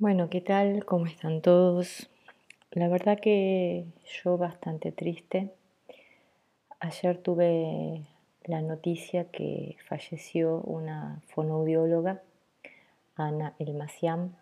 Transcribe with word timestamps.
Bueno, 0.00 0.30
¿qué 0.30 0.40
tal? 0.40 0.86
¿Cómo 0.86 1.04
están 1.04 1.42
todos? 1.42 2.08
La 2.70 2.88
verdad 2.88 3.20
que 3.20 3.84
yo 4.24 4.38
bastante 4.38 4.92
triste. 4.92 5.50
Ayer 6.78 7.18
tuve 7.18 8.06
la 8.44 8.62
noticia 8.62 9.30
que 9.30 9.76
falleció 9.86 10.62
una 10.62 11.20
fonoaudióloga, 11.26 12.22
Ana 13.14 13.54
Elmaciam, 13.58 14.36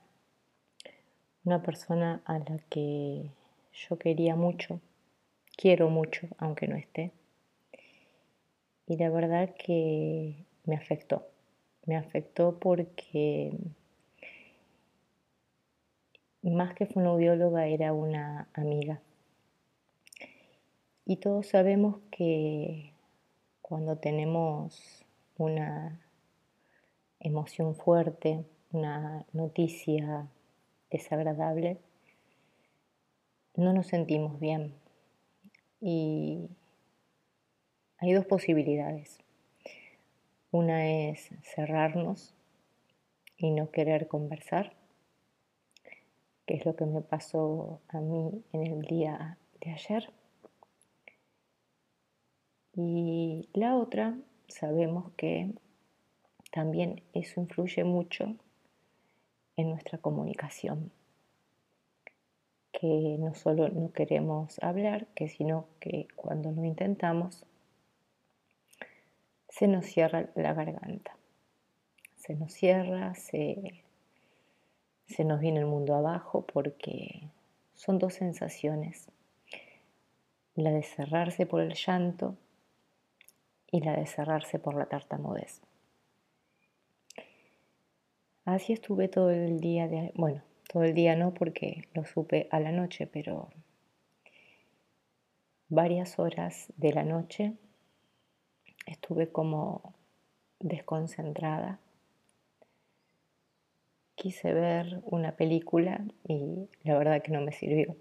una 1.45 1.61
persona 1.61 2.23
a 2.25 2.39
la 2.39 2.59
que 2.71 3.29
yo 3.73 3.99
quería 3.99 4.37
mucho, 4.37 4.81
quiero 5.57 5.91
mucho, 5.91 6.29
aunque 6.39 6.69
no 6.69 6.77
esté. 6.77 7.11
Y 8.87 8.97
la 8.97 9.11
verdad 9.11 9.53
que 9.59 10.37
me 10.67 10.77
afectó. 10.77 11.27
Me 11.85 11.97
afectó 11.97 12.61
porque 12.61 13.59
más 16.43 16.75
que 16.75 16.87
fonoaudióloga 16.87 17.67
era 17.67 17.93
una 17.93 18.49
amiga. 18.55 19.01
Y 21.05 21.17
todos 21.17 21.49
sabemos 21.49 22.01
que 22.11 22.93
cuando 23.63 23.97
tenemos 23.97 25.05
una 25.37 26.01
emoción 27.21 27.75
fuerte, 27.75 28.45
una 28.73 29.25
noticia 29.33 30.29
desagradable, 30.91 31.79
no 33.55 33.73
nos 33.73 33.87
sentimos 33.89 34.39
bien. 34.39 34.75
Y 35.81 36.49
hay 37.99 38.13
dos 38.13 38.27
posibilidades. 38.27 39.19
Una 40.51 40.89
es 40.89 41.31
cerrarnos 41.43 42.35
y 43.37 43.51
no 43.51 43.71
querer 43.71 44.09
conversar 44.09 44.78
que 46.49 46.55
es 46.55 46.65
lo 46.65 46.75
que 46.75 46.87
me 46.87 47.03
pasó 47.03 47.83
a 47.89 48.01
mí 48.01 48.43
en 48.55 48.67
el 48.67 48.81
día 48.81 49.37
de 49.61 49.71
ayer. 49.71 50.11
Y 52.73 53.51
la 53.53 53.77
otra, 53.77 54.17
sabemos 54.49 55.13
que 55.19 55.53
también 56.51 57.03
eso 57.13 57.43
influye 57.43 57.85
mucho 57.85 58.35
en 59.57 59.69
nuestra 59.69 59.99
comunicación, 59.99 60.91
que 62.73 63.17
no 63.19 63.35
solo 63.35 63.69
no 63.69 63.93
queremos 63.93 64.59
hablar, 64.63 65.07
que 65.09 65.29
sino 65.29 65.67
que 65.81 66.09
cuando 66.17 66.51
lo 66.51 66.65
intentamos 66.65 67.45
se 69.51 69.69
nos 69.69 69.85
cierra 69.85 70.31
la 70.35 70.55
garganta, 70.55 71.15
se 72.17 72.35
nos 72.37 72.55
cierra, 72.55 73.15
se 73.15 73.85
se 75.09 75.25
nos 75.25 75.41
viene 75.41 75.61
el 75.61 75.67
mundo 75.67 75.95
abajo 75.95 76.43
porque 76.43 77.29
son 77.75 77.99
dos 77.99 78.15
sensaciones, 78.15 79.11
la 80.55 80.71
de 80.71 80.83
cerrarse 80.83 81.47
por 81.47 81.61
el 81.61 81.75
llanto 81.75 82.37
y 83.71 83.81
la 83.81 83.97
de 83.97 84.07
cerrarse 84.07 84.59
por 84.59 84.75
la 84.75 84.87
tartamudez. 84.87 85.61
Así 88.45 88.73
estuve 88.73 89.09
todo 89.09 89.31
el 89.31 89.61
día, 89.61 89.89
de, 89.89 90.13
bueno, 90.15 90.43
todo 90.73 90.83
el 90.85 90.95
día 90.95 91.17
no 91.17 91.35
porque 91.35 91.89
lo 91.95 92.05
supe 92.05 92.49
a 92.51 92.61
la 92.61 92.73
noche, 92.73 93.07
pero 93.07 93.51
varias 95.69 96.19
horas 96.19 96.73
de 96.77 96.93
la 96.93 97.05
noche 97.05 97.55
estuve 98.87 99.31
como 99.31 99.95
desconcentrada 100.61 101.79
quise 104.19 104.53
ver 104.53 105.01
una 105.05 105.37
película 105.37 106.05
y 106.27 106.69
la 106.83 106.99
verdad 106.99 107.23
que 107.23 107.31
no 107.31 107.41
me 107.41 107.53
sirvió. 107.53 107.97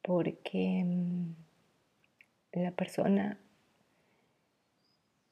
Porque 0.00 0.82
mm, 0.84 1.34
la 2.52 2.70
persona 2.70 3.38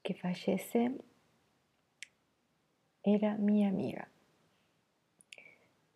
que 0.02 0.14
fallece 0.14 0.92
era 3.02 3.36
mi 3.38 3.64
amiga. 3.64 4.08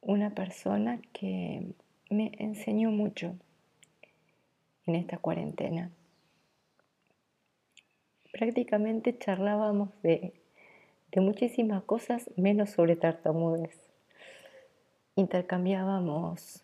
Una 0.00 0.34
persona 0.34 1.00
que 1.12 1.75
me 2.09 2.33
enseñó 2.39 2.91
mucho 2.91 3.37
en 4.87 4.95
esta 4.95 5.19
cuarentena. 5.19 5.91
Prácticamente 8.33 9.19
charlábamos 9.19 9.91
de 10.03 10.46
de 11.16 11.22
muchísimas 11.22 11.82
cosas 11.84 12.31
menos 12.37 12.69
sobre 12.69 12.94
tartamudez. 12.94 13.81
Intercambiábamos 15.15 16.62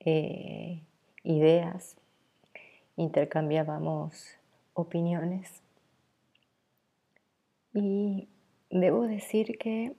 eh, 0.00 0.80
ideas, 1.24 1.94
intercambiábamos 2.96 4.38
opiniones 4.72 5.60
y 7.74 8.28
debo 8.70 9.06
decir 9.06 9.58
que 9.58 9.94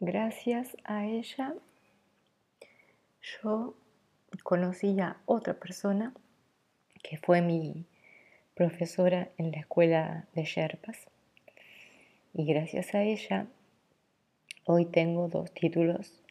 gracias 0.00 0.74
a 0.84 1.04
ella 1.04 1.52
yo 3.42 3.74
conocí 4.44 4.98
a 4.98 5.18
otra 5.26 5.52
persona 5.52 6.14
que 7.02 7.18
fue 7.18 7.42
mi 7.42 7.84
profesora 8.54 9.28
en 9.36 9.50
la 9.50 9.58
escuela 9.58 10.26
de 10.32 10.44
Sherpas 10.44 11.12
y 12.34 12.44
gracias 12.44 12.94
a 12.94 13.02
ella, 13.02 13.46
hoy 14.64 14.86
tengo 14.86 15.28
dos 15.28 15.52
títulos 15.52 16.22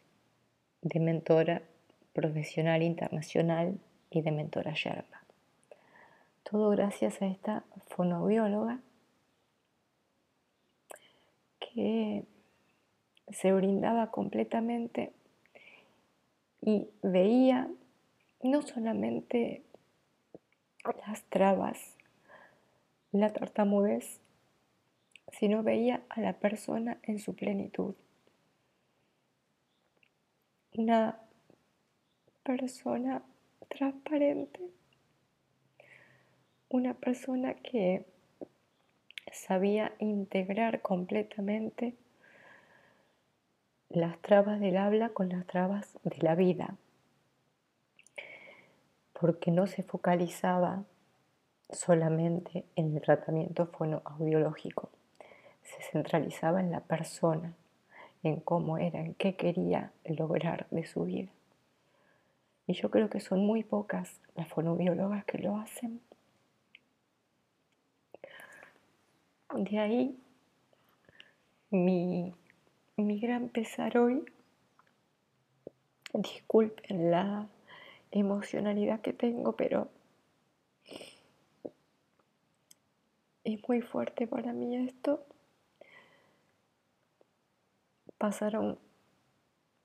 de 0.81 0.99
mentora 0.99 1.61
profesional 2.13 2.81
internacional 2.81 3.79
y 4.09 4.21
de 4.21 4.31
mentora 4.31 4.73
Sherpa. 4.73 5.21
Todo 6.43 6.69
gracias 6.71 7.21
a 7.21 7.27
esta 7.27 7.63
fonobióloga 7.87 8.79
que 11.59 12.23
se 13.29 13.53
brindaba 13.53 14.09
completamente 14.09 15.13
y 16.61 16.87
veía 17.03 17.69
no 18.41 18.61
solamente 18.63 19.63
las 21.05 21.21
trabas, 21.25 21.95
la 23.11 23.31
tartamudez, 23.31 24.20
sino 25.31 25.63
veía 25.63 26.03
a 26.09 26.21
la 26.21 26.33
persona 26.33 26.99
en 27.03 27.19
su 27.19 27.35
plenitud. 27.35 27.95
Una 30.73 31.19
persona 32.43 33.23
transparente, 33.67 34.59
una 36.69 36.93
persona 36.93 37.55
que 37.55 38.05
sabía 39.31 39.93
integrar 39.99 40.81
completamente 40.81 41.95
las 43.89 44.19
trabas 44.21 44.59
del 44.59 44.77
habla 44.77 45.09
con 45.09 45.29
las 45.29 45.45
trabas 45.45 45.97
de 46.03 46.17
la 46.19 46.35
vida, 46.35 46.77
porque 49.13 49.51
no 49.51 49.67
se 49.67 49.83
focalizaba 49.83 50.83
solamente 51.69 52.65
en 52.75 52.95
el 52.95 53.01
tratamiento 53.01 53.67
fonoaudiológico 53.67 54.89
se 55.63 55.81
centralizaba 55.91 56.59
en 56.59 56.71
la 56.71 56.81
persona, 56.81 57.53
en 58.23 58.39
cómo 58.39 58.77
era, 58.77 58.99
en 58.99 59.13
qué 59.15 59.35
quería 59.35 59.91
lograr 60.05 60.67
de 60.71 60.85
su 60.85 61.05
vida. 61.05 61.31
Y 62.67 62.73
yo 62.73 62.89
creo 62.89 63.09
que 63.09 63.19
son 63.19 63.45
muy 63.45 63.63
pocas 63.63 64.21
las 64.35 64.47
fonobiólogas 64.47 65.25
que 65.25 65.39
lo 65.39 65.57
hacen. 65.57 66.01
De 69.53 69.79
ahí 69.79 70.17
mi, 71.71 72.33
mi 72.97 73.19
gran 73.19 73.49
pesar 73.49 73.97
hoy, 73.97 74.23
disculpen 76.13 77.11
la 77.11 77.47
emocionalidad 78.11 78.99
que 79.01 79.13
tengo, 79.13 79.53
pero 79.55 79.87
es 83.43 83.67
muy 83.67 83.81
fuerte 83.81 84.27
para 84.27 84.53
mí 84.53 84.75
esto 84.75 85.25
pasaron, 88.21 88.77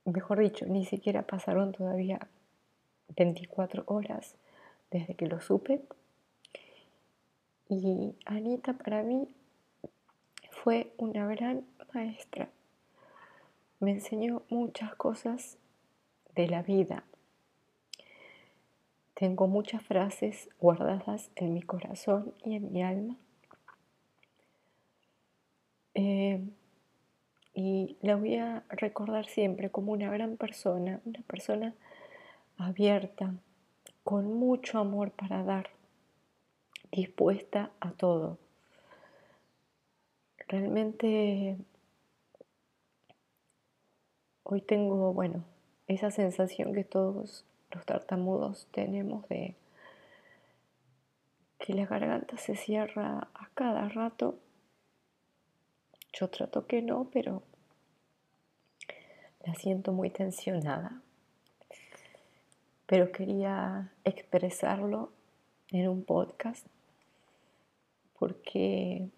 mejor 0.05 0.41
dicho, 0.41 0.67
ni 0.67 0.85
siquiera 0.85 1.23
pasaron 1.23 1.73
todavía 1.73 2.29
24 3.17 3.85
horas 3.87 4.35
desde 4.91 5.15
que 5.15 5.27
lo 5.27 5.41
supe. 5.41 5.81
Y 7.71 8.15
Anita 8.27 8.75
para 8.75 9.03
mí 9.03 9.27
fue 10.51 10.93
una 10.99 11.27
gran 11.27 11.65
maestra. 11.95 12.51
Me 13.81 13.93
enseñó 13.93 14.43
muchas 14.51 14.95
cosas 14.97 15.57
de 16.35 16.47
la 16.47 16.61
vida. 16.61 17.05
Tengo 19.15 19.47
muchas 19.47 19.83
frases 19.83 20.51
guardadas 20.61 21.31
en 21.37 21.55
mi 21.55 21.63
corazón 21.63 22.35
y 22.45 22.57
en 22.57 22.71
mi 22.71 22.83
alma. 22.83 23.17
Eh, 25.95 26.47
y 27.57 27.97
la 28.03 28.17
voy 28.17 28.37
a 28.37 28.65
recordar 28.69 29.25
siempre 29.25 29.71
como 29.71 29.93
una 29.93 30.11
gran 30.11 30.37
persona, 30.37 31.01
una 31.07 31.23
persona 31.23 31.75
abierta, 32.59 33.33
con 34.05 34.35
mucho 34.35 34.79
amor 34.79 35.11
para 35.11 35.43
dar, 35.43 35.71
dispuesta 36.93 37.71
a 37.81 37.93
todo. 37.93 38.37
Realmente 40.47 41.57
hoy 44.43 44.61
tengo, 44.61 45.15
bueno, 45.15 45.43
esa 45.89 46.11
sensación 46.11 46.75
que 46.75 46.85
todos 46.85 47.47
los 47.71 47.87
tartamudos 47.87 48.69
tenemos 48.71 49.27
de 49.29 49.57
que 51.59 51.73
la 51.73 51.87
garganta 51.87 52.37
se 52.37 52.55
cierra 52.55 53.29
a 53.33 53.49
cada 53.55 53.89
rato. 53.89 54.39
Yo 56.19 56.29
trato 56.31 56.67
que 56.67 56.81
no, 56.81 57.11
pero 57.13 57.43
la 59.45 59.55
siento 59.55 59.93
muy 59.93 60.09
tensionada. 60.09 61.03
Pero 62.87 63.13
quería 63.13 63.93
expresarlo 64.05 65.13
en 65.73 65.89
un 65.89 66.05
podcast 66.05 66.67
porque 68.19 69.11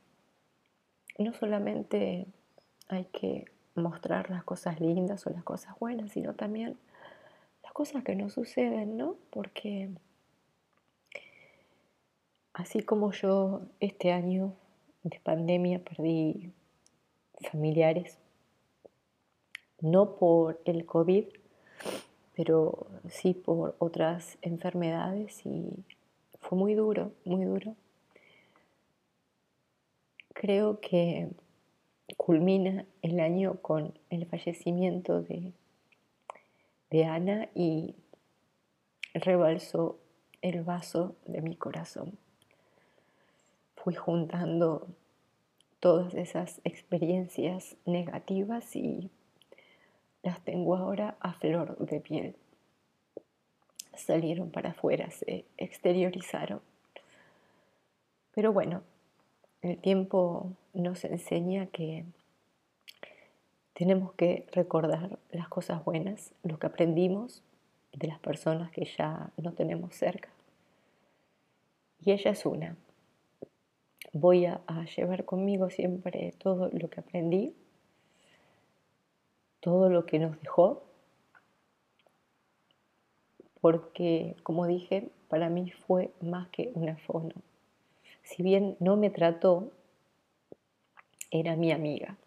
no 1.19 1.33
solamente 1.35 2.27
hay 2.89 3.05
que 3.05 3.45
mostrar 3.77 4.29
las 4.29 4.43
cosas 4.43 4.81
lindas 4.81 5.25
o 5.25 5.31
las 5.31 5.45
cosas 5.45 5.79
buenas, 5.79 6.11
sino 6.11 6.35
también 6.35 6.77
las 7.63 7.73
cosas 7.73 8.03
que 8.03 8.17
no 8.17 8.29
suceden, 8.29 8.97
¿no? 8.97 9.15
Porque 9.31 9.91
así 12.55 12.83
como 12.83 13.13
yo 13.13 13.61
este 13.79 14.11
año 14.11 14.53
de 15.05 15.21
pandemia 15.21 15.79
perdí 15.85 16.53
familiares, 17.41 18.19
no 19.81 20.17
por 20.17 20.61
el 20.65 20.85
COVID, 20.87 21.25
pero 22.35 22.87
sí 23.09 23.35
por 23.35 23.77
otras 23.79 24.39
enfermedades 24.43 25.45
y 25.45 25.85
fue 26.41 26.59
muy 26.59 26.75
duro, 26.75 27.13
muy 27.25 27.45
duro. 27.45 27.75
Creo 30.35 30.81
que 30.81 31.29
culmina 32.17 32.85
el 33.03 33.21
año 33.21 33.61
con 33.61 33.99
el 34.11 34.27
fallecimiento 34.27 35.21
de, 35.23 35.53
de 36.91 37.05
Ana 37.05 37.49
y 37.55 37.97
rebalsó 39.15 39.99
el 40.43 40.63
vaso 40.63 41.17
de 41.27 41.43
mi 41.43 41.57
corazón. 41.57 42.19
Fui 43.77 43.95
juntando 43.95 44.89
todas 45.81 46.15
esas 46.15 46.61
experiencias 46.65 47.77
negativas 47.85 48.75
y 48.75 49.11
las 50.23 50.41
tengo 50.43 50.77
ahora 50.77 51.17
a 51.21 51.35
flor 51.35 51.77
de 51.79 52.01
piel. 52.01 52.37
Salieron 53.95 54.51
para 54.51 54.71
afuera, 54.71 55.11
se 55.11 55.45
exteriorizaron. 55.57 56.61
Pero 58.35 58.53
bueno, 58.53 58.83
el 59.63 59.79
tiempo 59.79 60.53
nos 60.73 61.05
enseña 61.05 61.67
que 61.67 62.05
tenemos 63.73 64.13
que 64.15 64.47
recordar 64.53 65.19
las 65.31 65.49
cosas 65.49 65.85
buenas, 65.85 66.33
lo 66.43 66.59
que 66.59 66.67
aprendimos 66.67 67.43
de 67.93 68.09
las 68.09 68.19
personas 68.19 68.71
que 68.71 68.85
ya 68.85 69.31
no 69.37 69.53
tenemos 69.53 69.95
cerca. 69.95 70.29
Y 72.01 72.13
ella 72.13 72.31
es 72.31 72.47
una. 72.47 72.77
Voy 74.13 74.47
a, 74.47 74.61
llevar 74.97 75.25
conmigo 75.25 75.71
siempre 75.71 76.33
todo 76.39 76.71
lo 76.73 76.89
que 76.89 77.01
aprendí, 77.01 77.55
todo 79.61 79.91
lo 79.91 80.07
que 80.07 80.19
nos 80.19 80.41
dejó, 80.41 80.83
porque, 83.61 84.37
como 84.43 84.67
dije, 84.67 85.11
para 85.29 85.49
mí 85.49 85.71
fue 85.71 86.13
más 86.21 86.49
que 86.49 86.71
una 86.75 86.97
fono 86.97 87.35
si 88.29 88.43
bien 88.43 88.77
no 88.79 88.97
me 88.97 89.09
trató, 89.09 89.73
era 91.31 91.57
mi 91.57 91.73
amiga. 91.73 92.19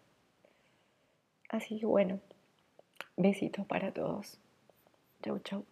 Así 1.48 1.78
que 1.78 1.86
bueno, 1.86 2.18
besitos 3.16 3.66
para 3.66 3.92
todos. 3.92 4.38
Chau, 5.22 5.38
chau. 5.38 5.64